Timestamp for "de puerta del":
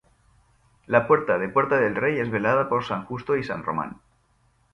1.37-1.95